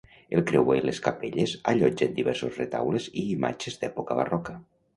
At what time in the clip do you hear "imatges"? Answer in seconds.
3.37-3.81